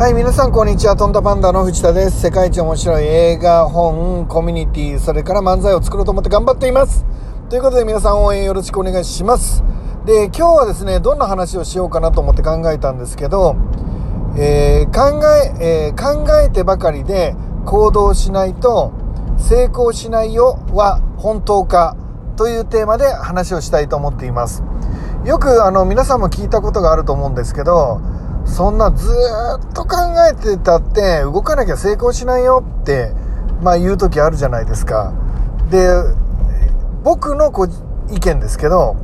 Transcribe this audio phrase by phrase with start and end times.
[0.00, 0.96] はい、皆さんこんにちは。
[0.96, 2.22] トンタパンダの藤田です。
[2.22, 7.04] 世界一面白い映画、本、コミュニティ、それから漫才を作ろうと思って頑張っています。
[7.50, 9.62] ということで皆さん応援よろしくお願いします。
[10.06, 13.56] で、今日はですね、どんな話をしようかなと思って考えたんですけど、
[14.38, 15.20] えー、考
[15.60, 17.36] え、えー、考えてばかりで
[17.66, 18.92] 行動しないと
[19.36, 21.94] 成功しないよは本当か
[22.36, 24.62] というテーマで話をしたいと思っています。
[25.26, 28.00] よくあの皆さんも聞いたことがあると思うんですけど、
[28.44, 29.96] そんなずっと考
[30.30, 33.12] えてたって動かなきゃ成功しないよって、
[33.62, 35.12] まあ言う時あるじゃないですか。
[35.70, 35.88] で、
[37.02, 37.68] 僕のこ
[38.10, 38.96] 意見ですけど、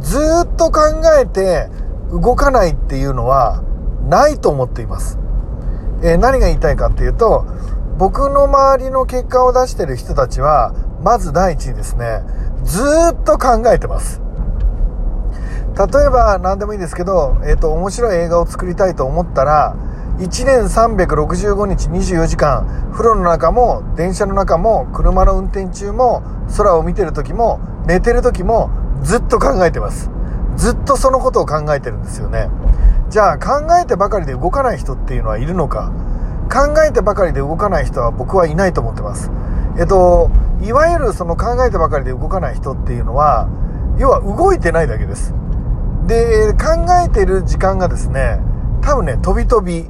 [0.00, 0.80] ずっと考
[1.20, 1.68] えて
[2.10, 3.62] 動かないっていうのは
[4.08, 5.18] ないと思っています。
[6.02, 7.44] えー、何が言いたいかっていうと、
[7.98, 12.22] 僕の周りの結果を出してる人たちは、まず第一にですね、
[12.62, 14.20] ずっと考えてます。
[15.78, 19.76] 例えば何でもいいですけど、えっ、ー、と、面白い映画を作りたいと思ったら、
[20.18, 26.24] 1年365日24時間、風呂の中も、電車の中も、車の運転中も、
[26.56, 28.70] 空を見てる時も、寝てる時も、
[29.02, 30.10] ずっと考えてます。
[30.56, 32.50] ずっとそのことを考えてるんですよね。
[33.10, 35.92] じゃあ、考えてばかりで動かない人っていうのはいるのか
[36.52, 39.30] 考えてばかりで動かない人は僕はいないと思ってます。
[39.78, 43.48] えっと、いわゆるその考えてばかりで動かない人っていうのは、
[43.96, 45.34] 要は動いてないだけです。
[46.08, 48.40] で、考えてる時間がですね、
[48.80, 49.86] 多分ね、飛び飛び、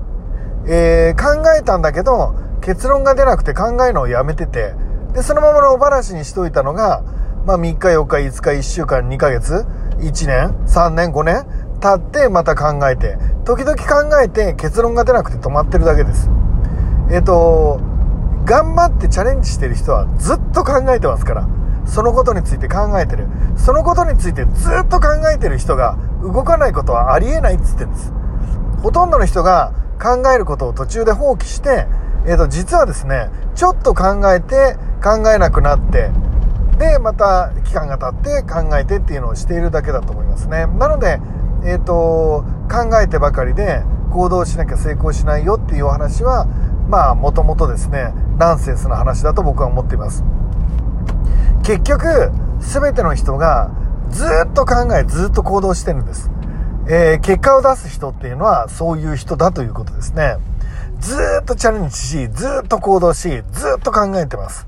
[0.66, 4.74] えー、考えたんだけど、結論が出なくて考えるのをやめてて、
[5.14, 7.04] で、そのままのお話にしといたのが、
[7.46, 9.64] まあ3日、4日、5日、1週間、2ヶ月、
[10.00, 11.46] 1年、3年、5年、
[11.80, 16.28] 経ってまた考えて、時々考えて結論が出なくて止まってるだけです。
[17.10, 17.80] えっ、ー、と、
[18.44, 21.57] 頑張ってチャレンジしてる人はずっと考えてますから。
[21.88, 23.26] そのことについて考えてる。
[23.56, 28.12] そのことについてずっと考えてる人が動かないことはありえないっつってんです。
[28.82, 31.86] ほとんどの人が考えることを途中で放棄して、
[32.26, 36.10] え、ー、と、実はですね、ちょっと考えて考えなくなって、
[36.78, 40.66] で、また期間が経って考えてっていうのをしているだけだと思いますね。
[40.66, 41.20] なので、
[41.64, 43.82] えっ、ー、と、考えてばかりで
[44.12, 46.46] 行動しなきゃ成功しないよっていうお話は、
[46.88, 50.24] まあ、もともとですね、ナンセンスな話だと僕は思っています。
[51.68, 53.70] 結局、全ての人が
[54.08, 56.30] ずっと考え、ずっと行動してるんです。
[56.88, 60.38] えー、結果を出す人っていうのはそういう人だということですね。
[60.98, 64.66] ずっとチャレンジし、ずっと行動し、ずっと考えてます。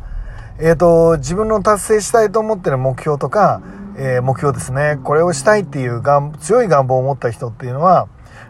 [0.58, 3.62] えっ、ー、と、自分の達成したいと思ってる目標とか、
[3.96, 5.00] えー、目標ですね。
[5.02, 6.02] これをしたいっていう
[6.38, 8.08] 強い願望を持った人っていうのは、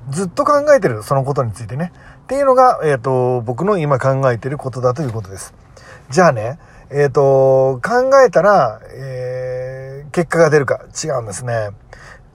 [0.08, 1.92] ずっと考えてる、そのことについてね。
[2.24, 5.54] っていうのが、えっ、と、僕の今考えてることだということです。
[6.10, 6.58] じゃあね、
[6.92, 11.70] えっ、ー、と、考えたら、えー、結果が出るか違うんですね。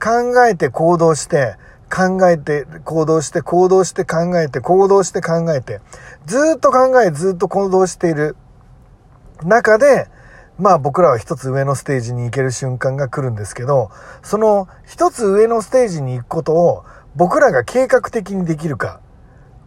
[0.02, 1.56] 考えて行動して、
[1.94, 5.80] 考えて行動して行動して考えて行動して考えて、
[6.26, 8.36] ずっと考えずっと行動している
[9.44, 10.08] 中で、
[10.58, 13.90] まあ僕らは一つ上のステージに行ける瞬間が来るんですけど、
[14.22, 16.84] その一つ上のステージに行くことを
[17.14, 19.00] 僕らが計画的にできるか。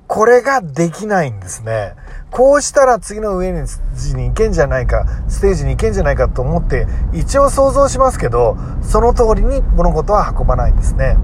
[0.10, 1.94] これができないんですね。
[2.32, 11.16] こうしたら次の上に行けんじゃないか、ステージに行けんじゃないかと思って、一応想像しますけど、その通りに物事は運ばないんですね。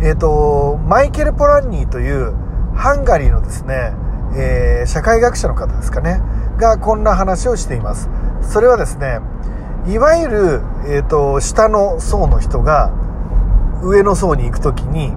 [0.00, 2.34] えっ、ー、と、マイケル・ポランニーという
[2.74, 3.92] ハンガリーのですね、
[4.34, 6.22] えー、社会学者の方ですかね、
[6.56, 8.08] がこんな話をしています。
[8.40, 9.20] それはですね、
[9.88, 12.92] いわゆる、えっ、ー、と、下の層の人が
[13.82, 15.12] 上の層に行くときに、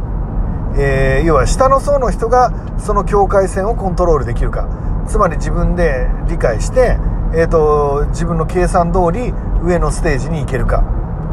[0.81, 4.67] えー、要は下の層の人がその境界線をコントロールできるか。
[5.07, 6.97] つまり自分で理解して、
[7.33, 10.83] えーと、自分の計算通り上のステージに行けるか。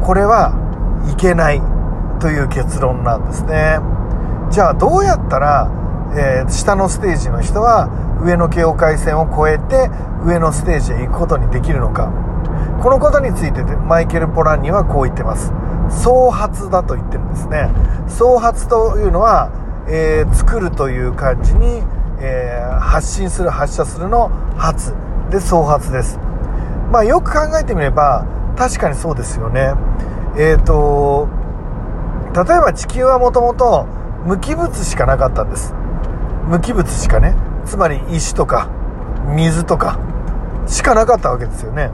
[0.03, 0.53] これは
[1.09, 1.61] いけない
[2.19, 3.79] という結論なんですね。
[4.49, 5.71] じゃあどうやったら、
[6.15, 7.89] えー、下のステージの人は
[8.21, 9.89] 上の境界線を越えて
[10.25, 12.11] 上のステージへ行くことにできるのか。
[12.81, 15.53] このことについてマイケル・ポランニはこう言ってます。
[15.89, 17.69] 創発だと言ってるんですね。
[18.07, 19.51] 創発というのは、
[19.87, 21.81] えー、作るという感じに、
[22.19, 24.93] えー、発信する発射するの発。
[25.29, 26.19] で創発です。
[26.91, 28.25] まあよく考えてみれば
[28.57, 29.73] 確かにそうですよね。
[30.37, 31.27] えっ、ー、と
[32.33, 33.85] 例えば地球はもともと
[34.25, 35.73] 無機物しかなかったんです。
[36.47, 37.35] 無機物しかね。
[37.65, 38.69] つまり石とか
[39.35, 39.99] 水とか
[40.65, 41.91] しかなかったわけですよね。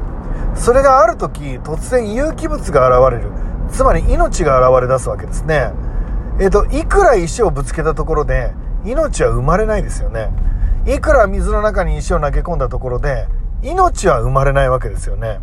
[0.56, 3.32] それがある時突然有機物が現れる。
[3.72, 5.72] つまり命が現れ出すわけですね。
[6.40, 8.54] えっ、と、いくら石をぶつけたところで、
[8.86, 10.30] 命は生まれないですよね。
[10.86, 13.28] いくら水の中に石を投げ込んだところで、
[13.62, 15.40] 命は生まれないわけですよね。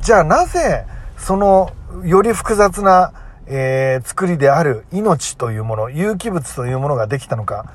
[0.00, 1.72] じゃあなぜ、その、
[2.04, 3.12] より複雑な、
[3.46, 7.66] えー、作りである命というもの、有機物というものができたのか。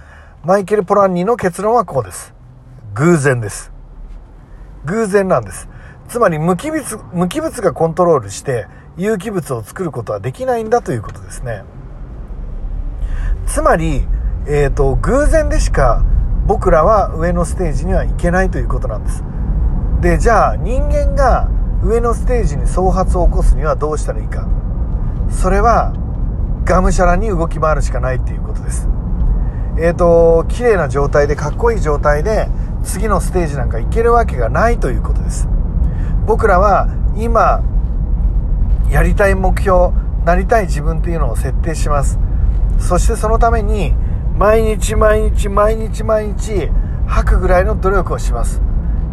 [0.44, 2.34] マイケル・ポランニの結論はこうです。
[2.94, 3.72] 偶然です。
[4.86, 5.68] 偶然なんです。
[6.08, 11.64] つまり無機物、無機物がコントロールして有機物を作ることはできないんだということですね。
[13.48, 14.06] つまり、
[14.48, 16.04] えっ、ー、と、偶然でしか
[16.46, 19.24] 僕らは上のステージには行けないということなんです。
[20.02, 21.50] で、じゃあ人間が
[21.84, 24.48] 上のステージに創発を起こすにはどうしたらいいか。
[25.30, 25.94] それは、
[26.66, 28.88] がむしゃらに動き回るしかないっていうことです。
[29.78, 32.48] えっ、ー、と、綺麗な状態でかっこいい状態で
[32.84, 35.48] 次のステージなんか行けるわけがないということです。
[36.26, 37.64] 僕らは今、
[38.94, 39.90] やりたい目標、
[40.24, 42.20] なりたい自分っていうのを設定します。
[42.78, 43.96] そしてそのために、
[44.38, 46.70] 毎日毎日毎日毎日
[47.08, 48.62] 吐くぐらいの努力をします。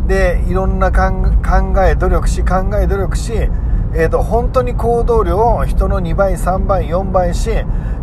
[0.06, 1.32] で、いろんな考
[1.82, 3.32] え、努力し、考え、努力し、
[3.94, 7.50] えーと、本当に行動量を人の2倍3倍4倍し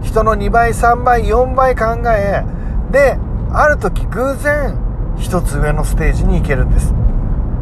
[0.01, 2.43] 人の2倍3倍4倍考え
[2.91, 3.17] で
[3.53, 4.77] ある時偶然
[5.17, 6.93] 一つ上のステージに行けるんです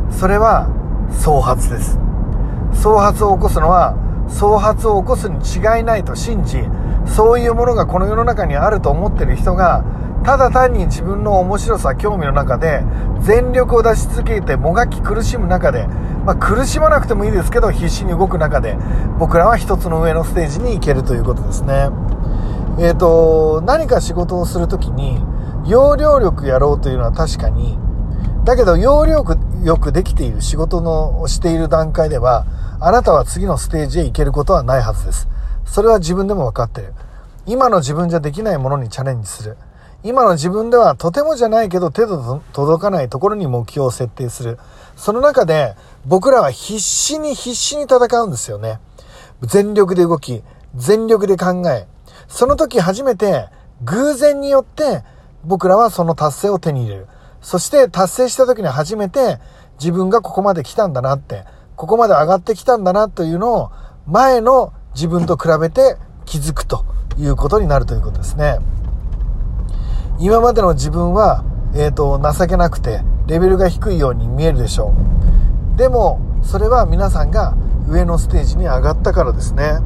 [0.09, 0.67] それは
[1.11, 1.99] 創発です
[2.73, 3.95] 創発を起こすのは
[4.29, 6.63] 創発を起こすに違いないと信じ
[7.05, 9.83] そういうものがこの世の中にあると思ってる人が
[10.25, 12.83] ただ単に自分の面白さ興味の中で
[13.21, 15.85] 全力を出し続けてもがき苦しむ中で、
[16.25, 18.75] まあ、苦しまなくてもいいですけど必死に動く中で
[19.19, 21.89] 僕らは一つの上のステージに行けるということですね。
[22.79, 25.23] えっ、ー、と何か仕事をする時に
[25.67, 27.77] 要領力やろうというのは確かに
[28.43, 29.23] だけど要領
[29.63, 32.45] よくできている仕事のをしている段階では
[32.79, 35.27] あなたは次のステージへ行けることはないはずです
[35.65, 36.93] それは自分でも分かってる
[37.45, 39.57] 今の自分じゃできないものにチャレンジする
[40.05, 44.59] 今の自分ではとてもじゃないけど手の届かないところに目標を設定する。
[44.95, 45.75] その中で
[46.05, 48.79] 僕らは必死に必死に戦うんですよね。
[49.41, 50.43] 全力で動き、
[50.75, 51.87] 全力で考え。
[52.27, 53.47] その時初めて
[53.81, 55.03] 偶然によって
[55.43, 57.07] 僕らはその達成を手に入れる。
[57.41, 59.39] そして達成した時に初めて
[59.79, 61.45] 自分がここまで来たんだなって、
[61.75, 63.71] ここまで上がってきたんだなというのを
[64.07, 66.85] 前の自分と比べて気づくと
[67.17, 68.59] いうことになるということですね。
[70.19, 71.43] 今までの自分は、
[71.75, 74.93] えっ、ー、と、情けなくて、レベルが低いように見えるでしょ
[75.75, 75.77] う。
[75.77, 77.55] でも、それは皆さんが
[77.89, 79.79] 上のステージに上がったからですね。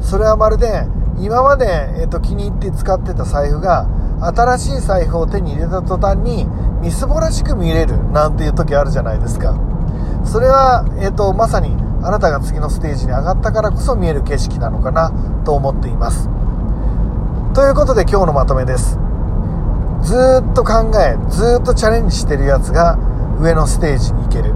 [0.00, 0.84] それはまるで、
[1.18, 1.66] 今まで、
[2.00, 3.88] えっ、ー、と、気に入って使ってた財布が、
[4.20, 6.48] 新しい財布を手に入れた途端に、
[6.80, 9.71] みすぼらしく見れる、なんていう時あるじゃないですか。
[10.24, 15.12] それは、えっ、ー、と、まさに、あなたが次のステージに上がったからこそ見える景色なのかな、
[15.44, 16.28] と思っています。
[17.54, 18.98] ということで今日のまとめです。
[20.02, 22.98] ずっと考えずっとチャレンジしてるやつが
[23.40, 24.52] 上のステージに行ける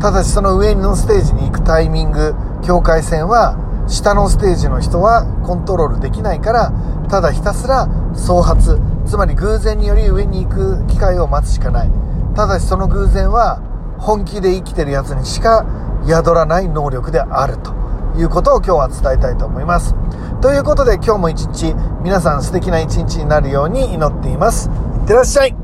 [0.00, 2.34] ただしその上のステージに行くタイミング
[2.64, 3.58] 境界線は
[3.88, 6.72] 下のステージの人はコントロールできないから
[7.10, 11.90] ただひたすら創発つまり偶然により上に行く機会を待つしかない
[12.34, 13.60] ただしその偶然は
[14.04, 15.66] 本気で生きてるやつにしか
[16.06, 17.72] 宿らない能力であると
[18.18, 19.94] いうことを今日は伝えたいと思います
[20.42, 24.68] ということで今日も一日皆さん素敵な一日になるように祈っています。
[24.68, 25.63] いってらっしゃい